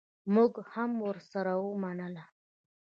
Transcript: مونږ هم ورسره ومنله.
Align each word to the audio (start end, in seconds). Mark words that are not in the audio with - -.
مونږ 0.33 0.53
هم 0.73 0.91
ورسره 1.05 1.53
ومنله. 1.67 2.23